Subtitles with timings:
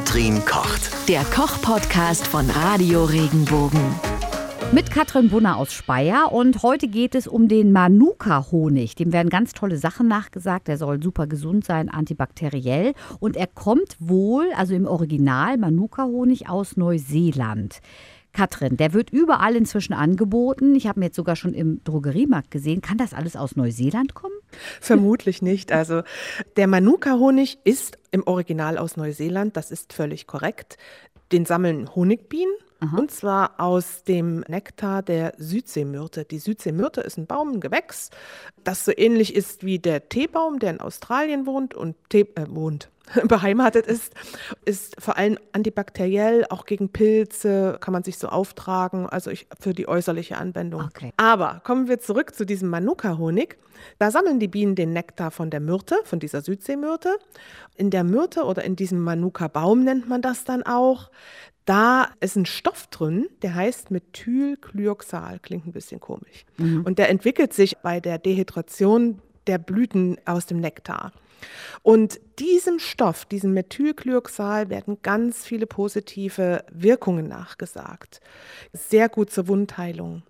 [0.00, 1.08] Katrin kocht.
[1.10, 3.80] Der Koch-Podcast von Radio Regenbogen.
[4.72, 8.94] Mit Katrin Bunner aus Speyer und heute geht es um den Manuka-Honig.
[8.94, 10.70] Dem werden ganz tolle Sachen nachgesagt.
[10.70, 16.78] Er soll super gesund sein, antibakteriell und er kommt wohl, also im Original Manuka-Honig aus
[16.78, 17.80] Neuseeland.
[18.32, 20.74] Katrin, der wird überall inzwischen angeboten.
[20.76, 22.80] Ich habe ihn jetzt sogar schon im Drogeriemarkt gesehen.
[22.80, 24.34] Kann das alles aus Neuseeland kommen?
[24.80, 25.72] Vermutlich nicht.
[25.72, 26.02] Also
[26.56, 30.76] der Manuka-Honig ist im Original aus Neuseeland, das ist völlig korrekt.
[31.32, 32.54] Den sammeln Honigbienen.
[32.80, 32.96] Aha.
[32.96, 36.24] Und zwar aus dem Nektar der Südseemyrte.
[36.24, 38.08] Die Südseemyrte ist ein Baum, ein Gewächs,
[38.64, 42.90] das so ähnlich ist wie der Teebaum, der in Australien wohnt und Tee, äh, wohnt,
[43.28, 44.12] beheimatet ist,
[44.64, 49.72] ist vor allem antibakteriell, auch gegen Pilze kann man sich so auftragen, also ich, für
[49.72, 50.82] die äußerliche Anwendung.
[50.82, 51.12] Okay.
[51.16, 53.56] Aber kommen wir zurück zu diesem Manuka-Honig.
[53.98, 57.16] Da sammeln die Bienen den Nektar von der Myrte, von dieser Südseemyrte.
[57.76, 61.10] In der Myrte oder in diesem Manuka-Baum nennt man das dann auch.
[61.64, 66.44] Da ist ein Stoff drin, der heißt Methylglyoxal, klingt ein bisschen komisch.
[66.56, 66.82] Mhm.
[66.84, 71.12] Und der entwickelt sich bei der Dehydration der Blüten aus dem Nektar.
[71.82, 78.20] Und diesem Stoff, diesem Methylglyoxal, werden ganz viele positive Wirkungen nachgesagt.
[78.72, 80.22] Sehr gut zur Wundheilung,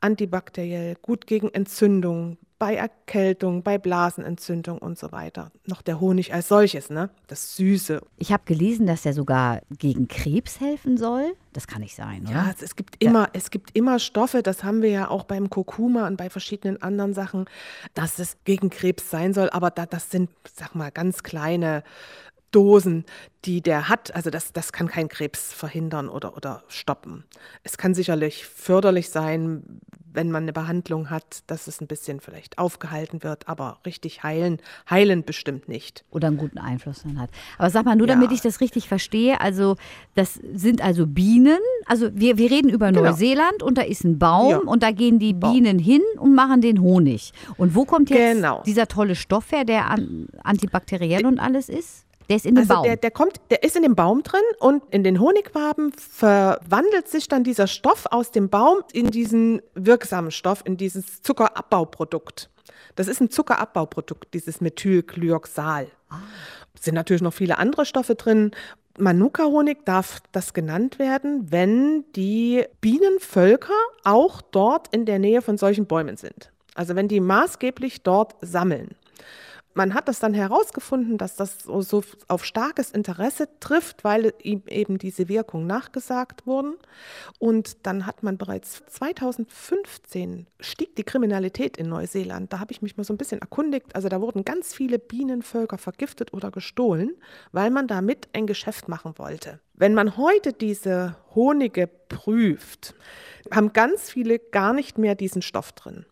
[0.00, 5.50] antibakteriell, gut gegen Entzündung, bei Erkältung, bei Blasenentzündung und so weiter.
[5.66, 7.10] Noch der Honig als solches, ne?
[7.26, 8.00] Das Süße.
[8.16, 11.34] Ich habe gelesen, dass er sogar gegen Krebs helfen soll.
[11.52, 12.32] Das kann nicht sein, oder?
[12.32, 13.30] Ja, es gibt immer, ja.
[13.34, 17.14] es gibt immer Stoffe, das haben wir ja auch beim Kurkuma und bei verschiedenen anderen
[17.14, 17.46] Sachen,
[17.94, 21.82] dass es gegen Krebs sein soll, aber da, das sind, sag mal, ganz kleine
[22.56, 23.04] Dosen,
[23.44, 24.14] die der hat.
[24.14, 27.24] Also das, das kann kein Krebs verhindern oder, oder stoppen.
[27.64, 29.62] Es kann sicherlich förderlich sein,
[30.14, 34.56] wenn man eine Behandlung hat, dass es ein bisschen vielleicht aufgehalten wird, aber richtig heilen,
[34.88, 36.06] heilen bestimmt nicht.
[36.10, 37.28] Oder einen guten Einfluss dann hat.
[37.58, 38.14] Aber sag mal, nur ja.
[38.14, 39.76] damit ich das richtig verstehe, also
[40.14, 43.10] das sind also Bienen, also wir, wir reden über genau.
[43.10, 44.58] Neuseeland und da ist ein Baum ja.
[44.60, 45.84] und da gehen die Bienen Baum.
[45.84, 47.34] hin und machen den Honig.
[47.58, 48.62] Und wo kommt jetzt genau.
[48.64, 52.05] dieser tolle Stoff her, der an, antibakteriell und alles ist?
[52.28, 52.82] Der ist in dem also Baum.
[52.84, 57.28] Der, der, kommt, der ist in dem Baum drin und in den Honigwaben verwandelt sich
[57.28, 62.50] dann dieser Stoff aus dem Baum in diesen wirksamen Stoff, in dieses Zuckerabbauprodukt.
[62.96, 65.88] Das ist ein Zuckerabbauprodukt, dieses Methylglyoxal.
[66.08, 66.18] Ah.
[66.74, 68.50] Es sind natürlich noch viele andere Stoffe drin.
[68.98, 75.86] Manuka-Honig darf das genannt werden, wenn die Bienenvölker auch dort in der Nähe von solchen
[75.86, 76.50] Bäumen sind.
[76.74, 78.94] Also wenn die maßgeblich dort sammeln
[79.76, 84.62] man hat das dann herausgefunden, dass das so, so, auf starkes Interesse trifft, weil ihm
[84.68, 86.76] eben diese Wirkung nachgesagt wurden.
[87.38, 92.54] Und dann hat man bereits 2015 stieg die Kriminalität in Neuseeland.
[92.54, 93.94] Da habe ich mich mal so ein bisschen erkundigt.
[93.94, 97.14] Also da wurden ganz viele Bienenvölker vergiftet oder gestohlen,
[97.52, 99.60] weil man damit ein Geschäft machen wollte.
[99.74, 102.94] Wenn man heute diese Honige prüft,
[103.52, 106.06] haben ganz viele gar nicht mehr diesen Stoff drin.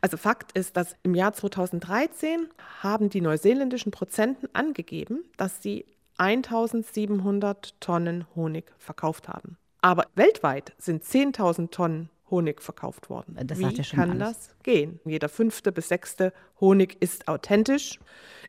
[0.00, 2.48] Also Fakt ist, dass im Jahr 2013
[2.82, 5.86] haben die neuseeländischen Prozenten angegeben, dass sie
[6.18, 9.56] 1700 Tonnen Honig verkauft haben.
[9.80, 13.36] Aber weltweit sind 10.000 Tonnen Honig verkauft worden.
[13.46, 14.48] Das Wie ja kann alles.
[14.48, 15.00] das gehen?
[15.04, 18.00] Jeder fünfte bis sechste Honig ist authentisch,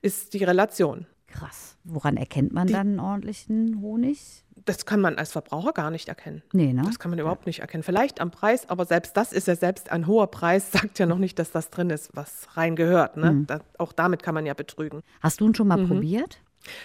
[0.01, 1.05] ist die Relation.
[1.33, 1.77] Krass.
[1.83, 4.45] Woran erkennt man die, dann einen ordentlichen Honig?
[4.65, 6.43] Das kann man als Verbraucher gar nicht erkennen.
[6.53, 6.83] Nee, ne?
[6.85, 7.81] Das kann man überhaupt nicht erkennen.
[7.81, 11.17] Vielleicht am Preis, aber selbst das ist ja selbst ein hoher Preis, sagt ja noch
[11.17, 13.17] nicht, dass das drin ist, was rein gehört.
[13.17, 13.31] Ne?
[13.31, 13.47] Mhm.
[13.47, 15.01] Da, auch damit kann man ja betrügen.
[15.21, 15.87] Hast du ihn schon mal mhm.
[15.87, 16.39] probiert?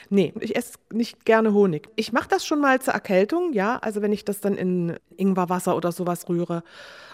[0.08, 1.88] Nee, ich esse nicht gerne Honig.
[1.94, 5.76] Ich mache das schon mal zur Erkältung, ja, also wenn ich das dann in Ingwerwasser
[5.76, 6.64] oder sowas rühre,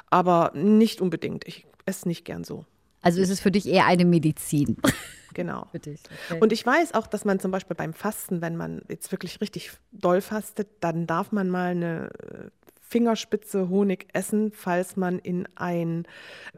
[0.09, 1.47] aber nicht unbedingt.
[1.47, 2.65] Ich esse nicht gern so.
[3.05, 4.77] Also ist es für dich eher eine Medizin?
[5.35, 5.67] Genau.
[5.75, 5.97] Okay.
[6.39, 9.73] Und ich weiß auch, dass man zum Beispiel beim Fasten, wenn man jetzt wirklich richtig
[9.91, 12.51] doll fastet, dann darf man mal eine äh,
[12.81, 16.07] Fingerspitze Honig essen, falls man in ein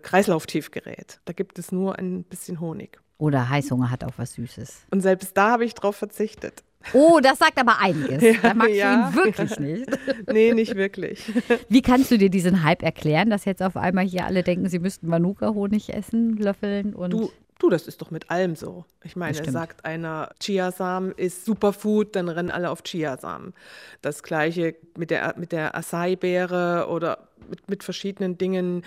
[0.03, 1.21] Kreislauftief gerät.
[1.25, 3.01] Da gibt es nur ein bisschen Honig.
[3.17, 4.85] Oder Heißhunger hat auch was Süßes.
[4.91, 6.63] Und selbst da habe ich drauf verzichtet.
[6.93, 8.23] Oh, das sagt aber einiges.
[8.27, 9.11] Ja, da magst ja.
[9.11, 9.99] du ihn wirklich nicht.
[10.33, 11.23] nee, nicht wirklich.
[11.69, 14.79] Wie kannst du dir diesen Hype erklären, dass jetzt auf einmal hier alle denken, sie
[14.79, 17.13] müssten Manuka-Honig essen, löffeln und.
[17.13, 18.85] Du, Du, das ist doch mit allem so.
[19.03, 23.55] Ich meine, sagt einer, Chiasamen ist Superfood, dann rennen alle auf Chiasamen.
[24.03, 28.85] Das gleiche mit der, mit der Acai-Beere oder mit, mit verschiedenen Dingen,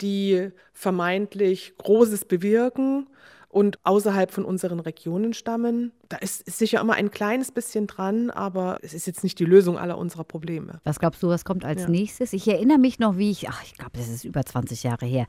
[0.00, 3.06] die vermeintlich Großes bewirken
[3.48, 5.92] und außerhalb von unseren Regionen stammen.
[6.08, 9.44] Da ist, ist, sicher immer ein kleines bisschen dran, aber es ist jetzt nicht die
[9.44, 10.80] Lösung aller unserer Probleme.
[10.84, 11.88] Was glaubst du, was kommt als ja.
[11.88, 12.32] nächstes?
[12.32, 15.26] Ich erinnere mich noch, wie ich, ach, ich glaube, das ist über 20 Jahre her,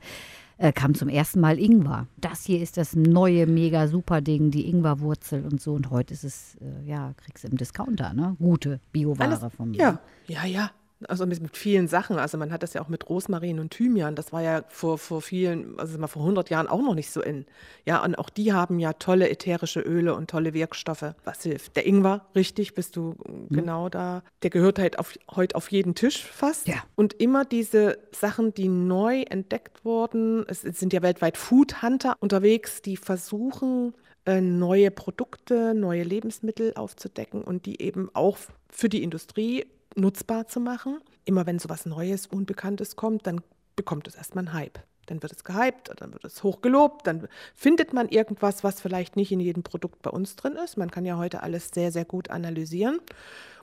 [0.58, 2.06] äh, kam zum ersten Mal Ingwer.
[2.18, 5.72] Das hier ist das neue mega super Ding, die Ingwerwurzel und so.
[5.72, 8.36] Und heute ist es, äh, ja, kriegst du im Discounter, ne?
[8.38, 10.70] Gute Bioware Alles, vom ja, ja, ja.
[11.08, 12.18] Also mit, vielen Sachen.
[12.18, 14.14] Also man hat das ja auch mit Rosmarin und Thymian.
[14.14, 17.22] Das war ja vor, vor vielen, also mal vor 100 Jahren auch noch nicht so
[17.22, 17.46] in.
[17.86, 21.14] Ja, und auch die haben ja tolle ätherische Öle und tolle Wirkstoffe.
[21.24, 21.76] Was hilft?
[21.76, 23.48] Der Ingwer, richtig, bist du Mhm.
[23.54, 24.22] genau da.
[24.42, 26.68] Der gehört halt auf, heute auf jeden Tisch fast.
[26.68, 26.76] Ja.
[26.96, 30.44] Und immer diese Sachen, die neu entdeckt wurden.
[30.48, 33.94] Es, es sind ja weltweit Food Hunter unterwegs, die versuchen,
[34.26, 38.36] äh, neue Produkte, neue Lebensmittel aufzudecken und die eben auch
[38.68, 39.66] für die Industrie
[39.96, 41.00] nutzbar zu machen.
[41.24, 43.40] Immer wenn sowas Neues, Unbekanntes kommt, dann
[43.76, 44.78] bekommt es erstmal einen Hype.
[45.06, 49.32] Dann wird es gehypt, dann wird es hochgelobt, dann findet man irgendwas, was vielleicht nicht
[49.32, 50.76] in jedem Produkt bei uns drin ist.
[50.76, 53.00] Man kann ja heute alles sehr, sehr gut analysieren.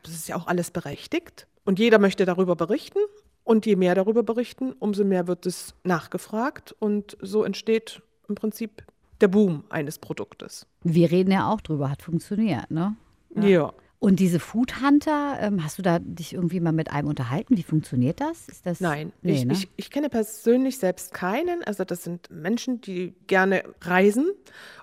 [0.04, 1.48] Das ist ja auch alles berechtigt.
[1.64, 3.00] Und jeder möchte darüber berichten.
[3.44, 6.76] Und je mehr darüber berichten, umso mehr wird es nachgefragt.
[6.80, 8.84] Und so entsteht im Prinzip
[9.22, 10.66] der Boom eines Produktes.
[10.84, 12.98] Wir reden ja auch drüber, hat funktioniert, ne?
[13.36, 13.74] Ja.
[14.00, 17.58] Und diese Food Hunter, ähm, hast du da dich irgendwie mal mit einem unterhalten?
[17.58, 18.48] Wie funktioniert das?
[18.48, 19.54] Ist das Nein, nee, ich, ne?
[19.54, 21.64] ich, ich kenne persönlich selbst keinen.
[21.64, 24.30] Also das sind Menschen, die gerne reisen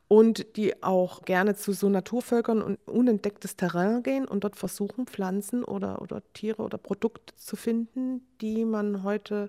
[0.09, 5.65] und die auch gerne zu so Naturvölkern und unentdecktes Terrain gehen und dort versuchen, Pflanzen
[5.65, 9.49] oder, oder Tiere oder Produkte zu finden, die man heute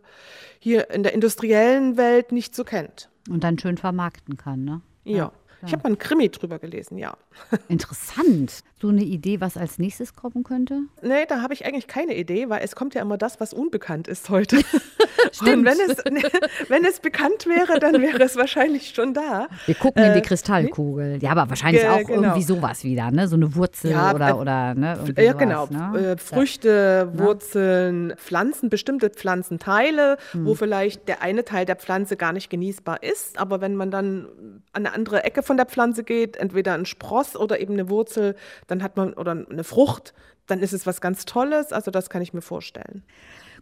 [0.59, 3.09] hier in der industriellen Welt nicht so kennt.
[3.29, 4.81] Und dann schön vermarkten kann, ne?
[5.05, 5.31] Ja.
[5.65, 7.17] Ich habe mal einen Krimi drüber gelesen, ja.
[7.67, 8.63] Interessant.
[8.79, 10.81] So eine Idee, was als nächstes kommen könnte?
[11.01, 14.07] Nee, da habe ich eigentlich keine Idee, weil es kommt ja immer das, was unbekannt
[14.07, 14.57] ist heute.
[15.41, 15.97] Und wenn es,
[16.69, 19.47] wenn es bekannt wäre, dann wäre es wahrscheinlich schon da.
[19.65, 21.19] Wir gucken in die Äh, Kristallkugel.
[21.21, 22.21] Ja, aber wahrscheinlich Ge- auch genau.
[22.21, 23.27] irgendwie sowas wieder, ne?
[23.27, 24.97] So eine Wurzel Ja, oder, äh, oder ne?
[24.99, 25.91] Irgendwie Ja, sowas, genau.
[25.91, 26.07] Ne?
[26.11, 30.57] Äh, Früchte, Wurzeln, Pflanzen, bestimmte Pflanzenteile, wo Hm.
[30.57, 33.37] vielleicht der eine Teil der Pflanze gar nicht genießbar ist.
[33.39, 34.27] Aber wenn man dann
[34.73, 38.35] an eine andere Ecke von der Pflanze geht, entweder ein Spross oder eben eine Wurzel,
[38.67, 40.13] dann hat man oder eine Frucht,
[40.47, 41.71] dann ist es was ganz Tolles.
[41.73, 43.03] Also das kann ich mir vorstellen.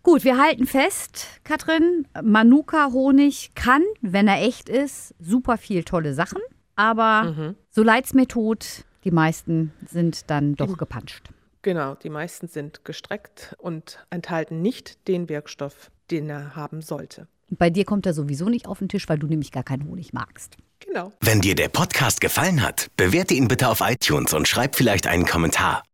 [0.03, 6.39] Gut, wir halten fest, Katrin, Manuka-Honig kann, wenn er echt ist, super viel tolle Sachen.
[6.75, 7.55] Aber Mhm.
[7.69, 11.29] so leid's mir tot, die meisten sind dann doch gepanscht.
[11.61, 17.27] Genau, die meisten sind gestreckt und enthalten nicht den Wirkstoff, den er haben sollte.
[17.49, 20.11] Bei dir kommt er sowieso nicht auf den Tisch, weil du nämlich gar keinen Honig
[20.11, 20.57] magst.
[20.85, 21.13] Genau.
[21.21, 25.25] Wenn dir der Podcast gefallen hat, bewerte ihn bitte auf iTunes und schreib vielleicht einen
[25.25, 25.83] Kommentar.